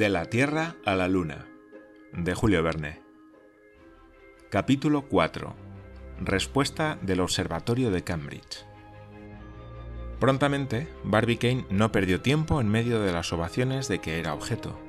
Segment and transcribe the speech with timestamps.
[0.00, 1.46] De la Tierra a la Luna,
[2.14, 3.02] de Julio Verne.
[4.48, 5.54] Capítulo 4.
[6.22, 8.64] Respuesta del Observatorio de Cambridge.
[10.18, 14.80] Prontamente, Barbicane no perdió tiempo en medio de las ovaciones de que era objeto.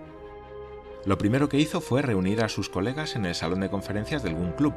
[1.05, 4.35] Lo primero que hizo fue reunir a sus colegas en el salón de conferencias del
[4.35, 4.75] Gun Club,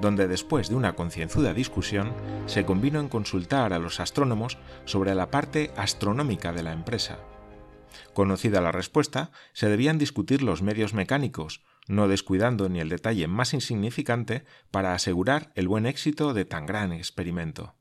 [0.00, 2.14] donde después de una concienzuda discusión
[2.46, 7.20] se convino en consultar a los astrónomos sobre la parte astronómica de la empresa.
[8.14, 13.54] Conocida la respuesta, se debían discutir los medios mecánicos, no descuidando ni el detalle más
[13.54, 17.74] insignificante para asegurar el buen éxito de tan gran experimento.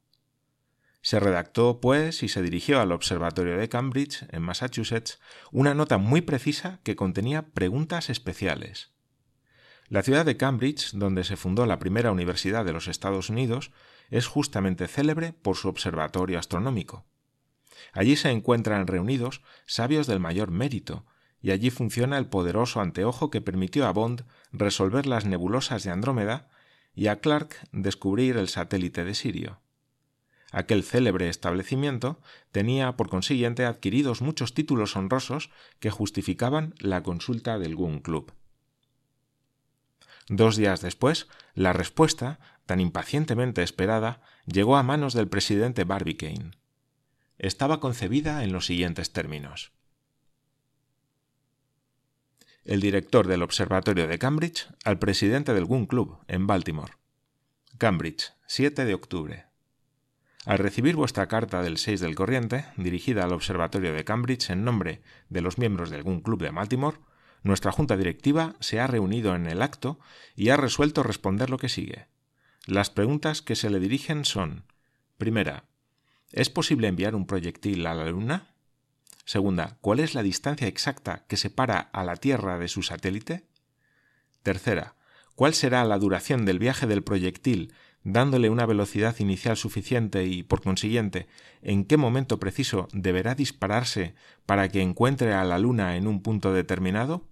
[1.02, 5.20] Se redactó, pues, y se dirigió al Observatorio de Cambridge, en Massachusetts,
[5.52, 8.92] una nota muy precisa que contenía preguntas especiales.
[9.88, 13.72] La ciudad de Cambridge, donde se fundó la primera universidad de los Estados Unidos,
[14.10, 17.06] es justamente célebre por su observatorio astronómico.
[17.94, 21.06] Allí se encuentran reunidos sabios del mayor mérito,
[21.42, 26.50] y allí funciona el poderoso anteojo que permitió a Bond resolver las nebulosas de Andrómeda
[26.94, 29.62] y a Clark descubrir el satélite de Sirio.
[30.52, 32.20] Aquel célebre establecimiento
[32.52, 38.34] tenía por consiguiente adquiridos muchos títulos honrosos que justificaban la consulta del Gun Club.
[40.30, 46.52] Dos días después, la respuesta, tan impacientemente esperada, llegó a manos del presidente Barbicane
[47.38, 49.72] estaba concebida en los siguientes términos.
[52.64, 56.94] El director del Observatorio de Cambridge al presidente del Gun Club en Baltimore.
[57.78, 59.46] Cambridge, 7 de octubre.
[60.46, 65.02] Al recibir vuestra carta del 6 del corriente, dirigida al Observatorio de Cambridge en nombre
[65.30, 66.98] de los miembros del Gun Club de Baltimore,
[67.44, 70.00] nuestra junta directiva se ha reunido en el acto
[70.36, 72.08] y ha resuelto responder lo que sigue.
[72.66, 74.66] Las preguntas que se le dirigen son:
[75.18, 75.66] primera,
[76.32, 78.48] ¿Es posible enviar un proyectil a la Luna?
[79.24, 83.48] Segunda, ¿cuál es la distancia exacta que separa a la Tierra de su satélite?
[84.44, 84.96] Tercera,
[85.36, 87.74] ¿cuál será la duración del viaje del proyectil
[88.04, 91.28] dándole una velocidad inicial suficiente y, por consiguiente,
[91.62, 94.14] en qué momento preciso deberá dispararse
[94.46, 97.26] para que encuentre a la Luna en un punto determinado?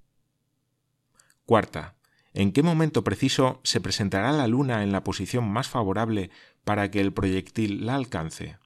[1.45, 1.95] Cuarta,
[2.33, 6.29] ¿en qué momento preciso se presentará la Luna en la posición más favorable
[6.63, 8.57] para que el proyectil la alcance?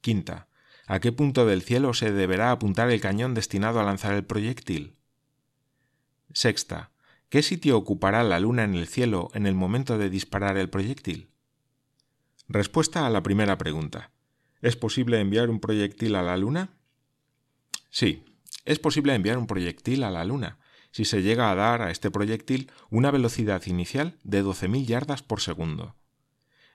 [0.00, 0.48] Quinta.
[0.86, 4.96] ¿A qué punto del cielo se deberá apuntar el cañón destinado a lanzar el proyectil?
[6.32, 6.90] Sexta.
[7.28, 11.30] ¿Qué sitio ocupará la luna en el cielo en el momento de disparar el proyectil?
[12.48, 14.10] Respuesta a la primera pregunta.
[14.62, 16.70] ¿Es posible enviar un proyectil a la luna?
[17.90, 18.24] Sí,
[18.64, 20.58] es posible enviar un proyectil a la luna,
[20.90, 25.40] si se llega a dar a este proyectil una velocidad inicial de 12.000 yardas por
[25.40, 25.94] segundo.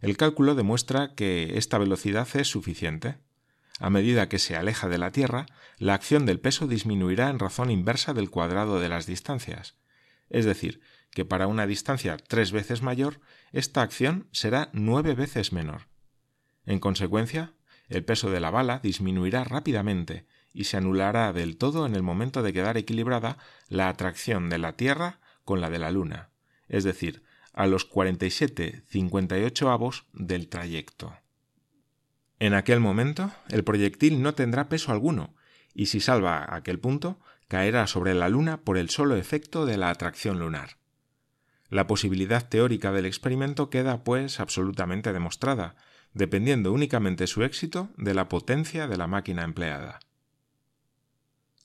[0.03, 3.19] El cálculo demuestra que esta velocidad es suficiente.
[3.79, 5.45] A medida que se aleja de la Tierra,
[5.77, 9.77] la acción del peso disminuirá en razón inversa del cuadrado de las distancias.
[10.29, 10.81] Es decir,
[11.11, 13.21] que para una distancia tres veces mayor,
[13.53, 15.87] esta acción será nueve veces menor.
[16.65, 17.53] En consecuencia,
[17.87, 22.43] el peso de la bala disminuirá rápidamente y se anulará del todo en el momento
[22.43, 23.37] de quedar equilibrada
[23.69, 26.29] la atracción de la Tierra con la de la Luna,
[26.67, 27.22] es decir,
[27.53, 31.15] a los 47,58 avos del trayecto.
[32.39, 35.35] En aquel momento, el proyectil no tendrá peso alguno,
[35.73, 39.89] y si salva aquel punto, caerá sobre la Luna por el solo efecto de la
[39.89, 40.77] atracción lunar.
[41.69, 45.75] La posibilidad teórica del experimento queda, pues, absolutamente demostrada,
[46.13, 49.99] dependiendo únicamente su éxito de la potencia de la máquina empleada.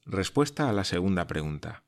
[0.06, 1.82] Respuesta a la segunda pregunta.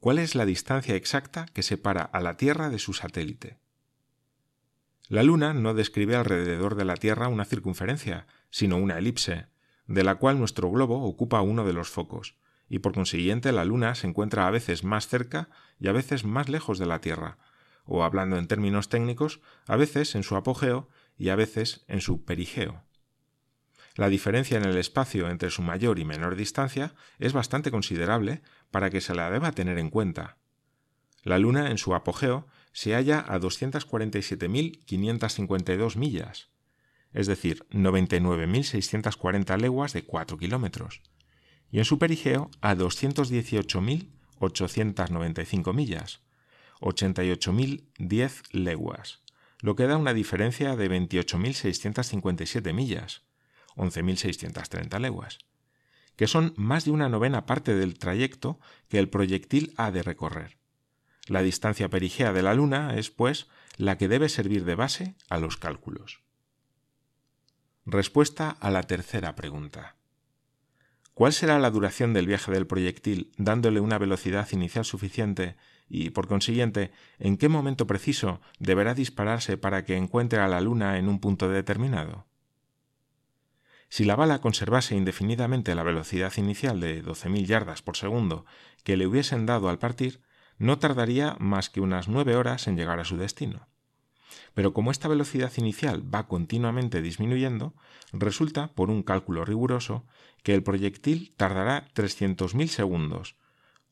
[0.00, 3.58] ¿Cuál es la distancia exacta que separa a la Tierra de su satélite?
[5.08, 9.46] La Luna no describe alrededor de la Tierra una circunferencia, sino una elipse,
[9.86, 12.36] de la cual nuestro globo ocupa uno de los focos,
[12.68, 15.48] y por consiguiente la Luna se encuentra a veces más cerca
[15.78, 17.38] y a veces más lejos de la Tierra,
[17.84, 22.24] o hablando en términos técnicos, a veces en su apogeo y a veces en su
[22.24, 22.85] perigeo.
[23.96, 28.90] La diferencia en el espacio entre su mayor y menor distancia es bastante considerable para
[28.90, 30.36] que se la deba tener en cuenta.
[31.22, 36.50] La Luna en su apogeo se halla a 247.552 millas,
[37.14, 41.00] es decir, 99.640 leguas de 4 kilómetros,
[41.70, 46.20] y en su perigeo a 218.895 millas,
[46.80, 49.22] 88.010 leguas,
[49.60, 53.25] lo que da una diferencia de 28.657 millas,
[53.76, 55.38] 11.630 leguas,
[56.16, 58.58] que son más de una novena parte del trayecto
[58.88, 60.58] que el proyectil ha de recorrer.
[61.26, 65.38] La distancia perigea de la Luna es, pues, la que debe servir de base a
[65.38, 66.20] los cálculos.
[67.84, 69.96] Respuesta a la tercera pregunta.
[71.14, 75.56] ¿Cuál será la duración del viaje del proyectil dándole una velocidad inicial suficiente
[75.88, 80.98] y, por consiguiente, en qué momento preciso deberá dispararse para que encuentre a la Luna
[80.98, 82.26] en un punto determinado?
[83.88, 88.44] Si la bala conservase indefinidamente la velocidad inicial de 12.000 yardas por segundo
[88.84, 90.20] que le hubiesen dado al partir,
[90.58, 93.68] no tardaría más que unas nueve horas en llegar a su destino.
[94.54, 97.74] Pero como esta velocidad inicial va continuamente disminuyendo,
[98.12, 100.06] resulta, por un cálculo riguroso,
[100.42, 103.36] que el proyectil tardará 300.000 segundos,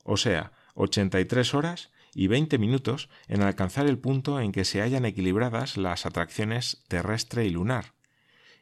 [0.05, 5.05] o sea, 83 horas y 20 minutos en alcanzar el punto en que se hallan
[5.05, 7.94] equilibradas las atracciones terrestre y lunar,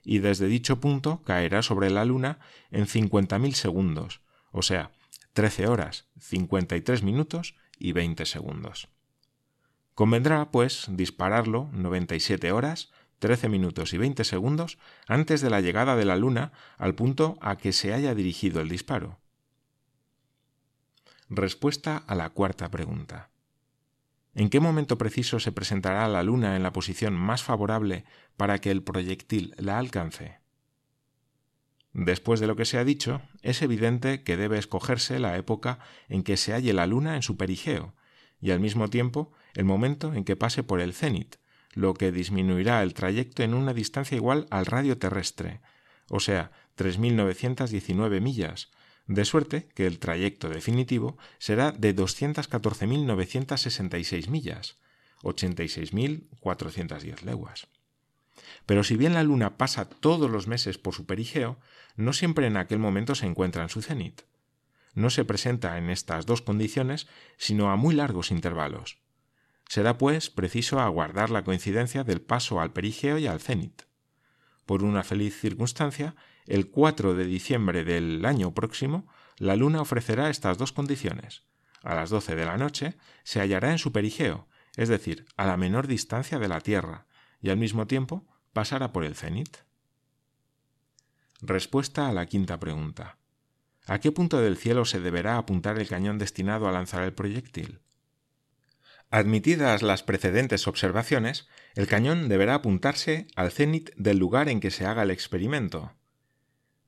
[0.04, 2.38] y desde dicho punto caerá sobre la Luna
[2.70, 4.20] en 50.000 segundos,
[4.50, 4.92] o sea,
[5.32, 8.88] 13 horas, 53 minutos y 20 segundos.
[9.94, 16.04] Convendrá, pues, dispararlo 97 horas, 13 minutos y 20 segundos antes de la llegada de
[16.04, 19.20] la Luna al punto a que se haya dirigido el disparo.
[21.28, 23.31] Respuesta a la cuarta pregunta.
[24.34, 28.04] ¿En qué momento preciso se presentará la Luna en la posición más favorable
[28.36, 30.38] para que el proyectil la alcance?
[31.92, 36.22] Después de lo que se ha dicho, es evidente que debe escogerse la época en
[36.22, 37.94] que se halle la Luna en su perigeo,
[38.40, 41.36] y al mismo tiempo el momento en que pase por el cenit,
[41.74, 45.60] lo que disminuirá el trayecto en una distancia igual al radio terrestre,
[46.08, 48.70] o sea, 3.919 millas,
[49.06, 54.78] de suerte que el trayecto definitivo será de 214.966 millas,
[55.22, 57.68] 86.410 leguas.
[58.66, 61.58] Pero si bien la Luna pasa todos los meses por su perigeo,
[61.96, 64.22] no siempre en aquel momento se encuentra en su cenit.
[64.94, 68.98] No se presenta en estas dos condiciones, sino a muy largos intervalos.
[69.68, 73.82] Será, pues, preciso aguardar la coincidencia del paso al perigeo y al cenit.
[74.66, 76.14] Por una feliz circunstancia,
[76.46, 79.06] el 4 de diciembre del año próximo,
[79.38, 81.44] la Luna ofrecerá estas dos condiciones.
[81.82, 85.56] A las 12 de la noche se hallará en su perigeo, es decir, a la
[85.56, 87.06] menor distancia de la Tierra,
[87.40, 89.58] y al mismo tiempo pasará por el cenit.
[91.40, 93.18] Respuesta a la quinta pregunta.
[93.86, 97.80] ¿A qué punto del cielo se deberá apuntar el cañón destinado a lanzar el proyectil?
[99.10, 104.86] Admitidas las precedentes observaciones, el cañón deberá apuntarse al cenit del lugar en que se
[104.86, 105.92] haga el experimento,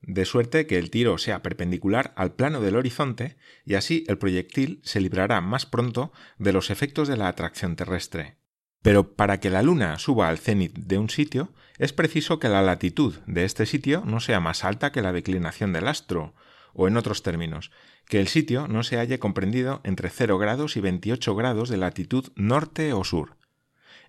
[0.07, 4.81] de suerte que el tiro sea perpendicular al plano del horizonte y así el proyectil
[4.83, 8.37] se librará más pronto de los efectos de la atracción terrestre.
[8.83, 12.61] Pero para que la Luna suba al cenit de un sitio, es preciso que la
[12.61, 16.35] latitud de este sitio no sea más alta que la declinación del astro,
[16.75, 17.71] o en otros términos,
[18.07, 22.31] que el sitio no se halle comprendido entre 0 grados y 28 grados de latitud
[22.37, 23.37] norte o sur.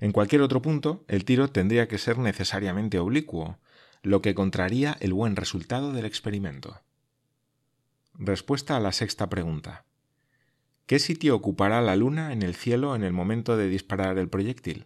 [0.01, 3.59] En cualquier otro punto, el tiro tendría que ser necesariamente oblicuo,
[4.06, 6.80] lo que contraría el buen resultado del experimento.
[8.13, 9.86] Respuesta a la sexta pregunta.
[10.86, 14.86] ¿Qué sitio ocupará la Luna en el cielo en el momento de disparar el proyectil?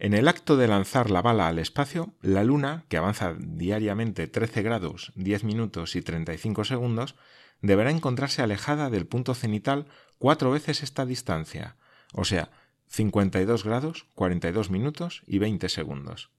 [0.00, 4.62] En el acto de lanzar la bala al espacio, la Luna, que avanza diariamente 13
[4.62, 7.14] grados, 10 minutos y 35 segundos,
[7.62, 9.86] deberá encontrarse alejada del punto cenital
[10.18, 11.76] cuatro veces esta distancia,
[12.12, 12.50] o sea,
[12.88, 16.30] 52 grados, 42 minutos y 20 segundos.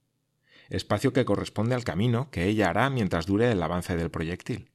[0.70, 4.70] Espacio que corresponde al camino que ella hará mientras dure el avance del proyectil.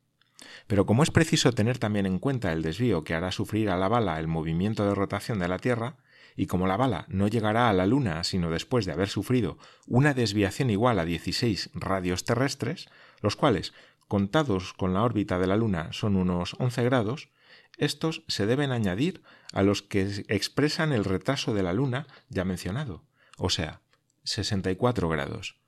[0.66, 3.88] Pero como es preciso tener también en cuenta el desvío que hará sufrir a la
[3.88, 5.96] bala el movimiento de rotación de la Tierra,
[6.36, 10.14] y como la bala no llegará a la Luna sino después de haber sufrido una
[10.14, 12.88] desviación igual a 16 radios terrestres,
[13.20, 13.72] los cuales,
[14.08, 17.28] contados con la órbita de la Luna, son unos 11 grados,
[17.78, 19.22] estos se deben añadir
[19.52, 23.04] a los que expresan el retraso de la Luna ya mencionado,
[23.38, 23.80] o sea,
[24.24, 25.61] 64 grados.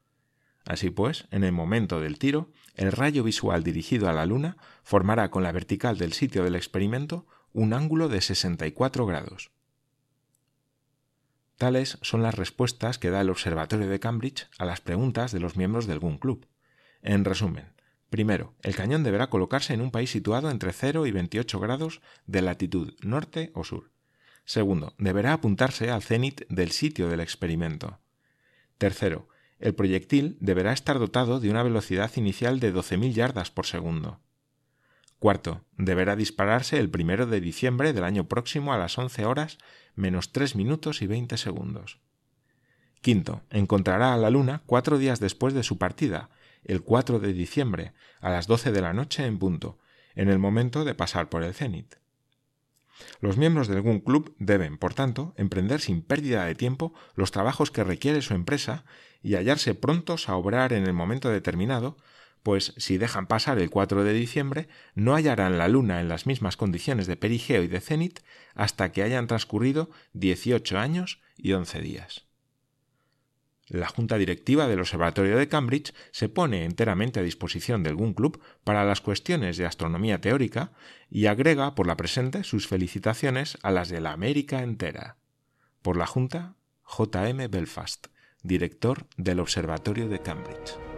[0.64, 5.30] Así pues, en el momento del tiro, el rayo visual dirigido a la Luna formará
[5.30, 9.50] con la vertical del sitio del experimento un ángulo de 64 grados.
[11.56, 15.56] Tales son las respuestas que da el Observatorio de Cambridge a las preguntas de los
[15.56, 16.49] miembros del Gun Club.
[17.00, 17.73] En resumen,
[18.11, 22.42] primero, el cañón deberá colocarse en un país situado entre 0 y 28 grados de
[22.42, 23.92] latitud norte o sur.
[24.44, 28.00] Segundo, deberá apuntarse al cenit del sitio del experimento.
[28.76, 29.28] Tercero,
[29.64, 34.21] el proyectil deberá estar dotado de una velocidad inicial de 12.000 yardas por segundo.
[35.18, 39.56] Cuarto, deberá dispararse el primero de diciembre del año próximo a las 11 horas
[39.94, 41.99] menos 3 minutos y 20 segundos.
[43.00, 46.28] Quinto, encontrará a la Luna cuatro días después de su partida,
[46.64, 49.78] el 4 de diciembre, a las 12 de la noche en punto,
[50.14, 51.94] en el momento de pasar por el cenit.
[53.21, 57.71] Los miembros de algún club deben, por tanto, emprender sin pérdida de tiempo los trabajos
[57.71, 58.85] que requiere su empresa
[59.23, 61.97] y hallarse prontos a obrar en el momento determinado,
[62.43, 66.57] pues si dejan pasar el 4 de diciembre, no hallarán la Luna en las mismas
[66.57, 68.21] condiciones de perigeo y de cenit
[68.55, 72.24] hasta que hayan transcurrido 18 años y 11 días.
[73.68, 78.40] La Junta Directiva del Observatorio de Cambridge se pone enteramente a disposición del Gun Club
[78.62, 80.73] para las cuestiones de astronomía teórica
[81.11, 85.16] y agrega por la presente sus felicitaciones a las de la América entera.
[85.80, 87.28] Por la Junta, J.
[87.30, 87.49] M.
[87.49, 88.09] Belfast,
[88.42, 90.94] director del Observatorio de Cambridge.